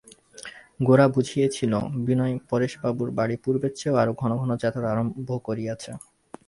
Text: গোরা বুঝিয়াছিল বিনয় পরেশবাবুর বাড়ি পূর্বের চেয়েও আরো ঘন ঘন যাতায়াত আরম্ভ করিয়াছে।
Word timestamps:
গোরা 0.79 1.05
বুঝিয়াছিল 1.15 1.73
বিনয় 2.05 2.35
পরেশবাবুর 2.49 3.09
বাড়ি 3.17 3.35
পূর্বের 3.43 3.73
চেয়েও 3.79 3.99
আরো 4.01 4.11
ঘন 4.21 4.31
ঘন 4.41 4.49
যাতায়াত 4.53 4.85
আরম্ভ 4.93 5.29
করিয়াছে। 5.47 5.91